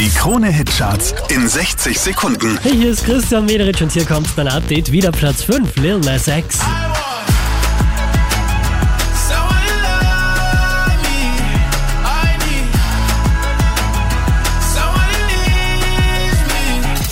[0.00, 2.58] Die Krone-Hitcharts in 60 Sekunden.
[2.62, 4.90] Hey, hier ist Christian Mederitsch und hier kommt dein Update.
[4.90, 6.58] Wieder Platz 5, Lil Nas X.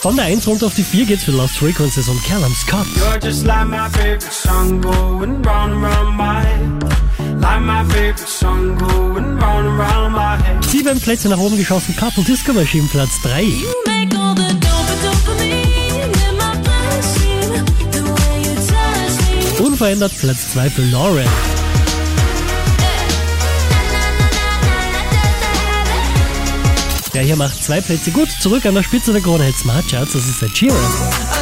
[0.00, 2.88] Von der 1 runter auf die 4 geht's für Lost Frequencies und Callum Scott.
[11.02, 13.42] Plätze nach oben geschossen, Couple Disco Machine Platz 3.
[13.86, 17.64] Make all the dope dopamine in my bloodstream.
[17.90, 19.66] The way you touch me.
[19.66, 21.26] Unverändert Platz 2 für Lauren.
[27.12, 28.28] Der hier macht zwei Plätze gut.
[28.40, 31.41] Zurück an der Spitze der Krone Hit Smart Charts, das ist der Sheeran.